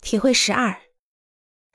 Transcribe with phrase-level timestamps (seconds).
[0.00, 0.80] 体会十二：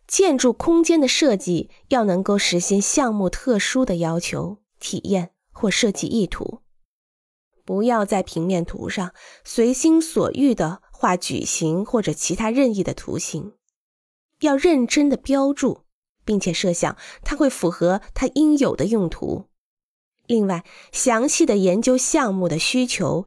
[0.07, 6.61] 建筑空间的设计要能够实现项目特殊的要求、体验或设计意图。
[7.63, 9.13] 不要在平面图上
[9.43, 13.53] 随心所欲地画矩形或者其他任意的图形，
[14.41, 15.85] 要认真的标注，
[16.23, 19.45] 并且设想它会符合它应有的用途。
[20.27, 23.25] 另外，详细的研究项目的需求，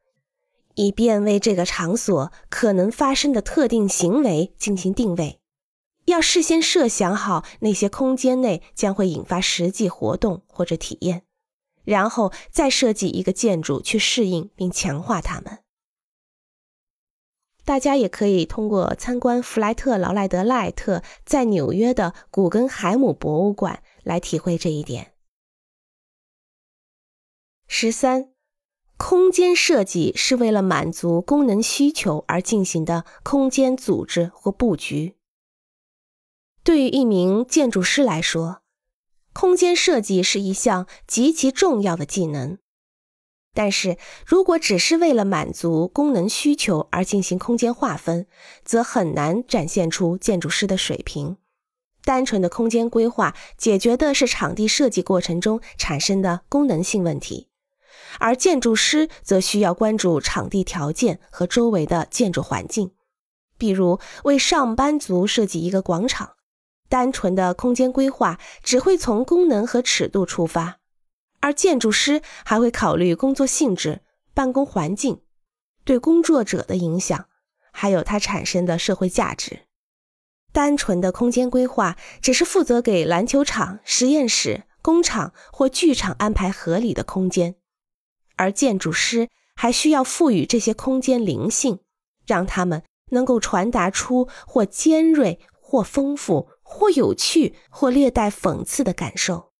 [0.78, 5.40] 以便为这个场所可能发生的特定行为进行定位。
[6.04, 11.24] 要事先设想好那些空间内将会引发实际活动或者体验。
[11.84, 15.60] 然后再设计一个建筑去适应并强化它们。
[17.64, 25.14] 大家也可以通过参观弗莱特劳赖德赖特在纽约的古根海姆博物馆来体会这一点。
[27.66, 28.32] 十三，
[28.98, 35.14] 空间设计是为了满足功能需求而进行的空间组织或布局。
[36.64, 38.60] 对于一名建筑师来说，
[39.32, 42.58] 空间设计是一项极其重要的技能，
[43.54, 43.96] 但是
[44.26, 48.26] 如果只是为了满足功能需求而进行空间划分，
[48.64, 51.36] 则很难展现出建筑师的水平。
[52.02, 57.47] 单纯的空间规划解决的是场地设计过程中产生的功能性问题，
[58.18, 62.92] 而建筑师则需要关注场地条件和周围的建筑环境，
[63.56, 66.34] 比如为上班族设计一个广场。
[66.88, 70.78] 单纯的空间规划只会从功能和尺度出发，
[71.40, 74.00] 而建筑师还会考虑工作性质、
[74.32, 75.20] 办公环境、
[75.84, 77.26] 对工作者的影响，
[77.72, 79.66] 还有它产生的社会价值。
[80.50, 87.56] 单纯的空间规划只是负责给篮球场、实验室、工厂或剧场安排合理的空间，
[88.38, 91.80] 而建筑师还需要赋予这些空间灵性，
[92.26, 96.48] 让他们能够传达出或尖锐、或丰富。
[96.70, 99.52] 或有趣，或略带讽刺的感受。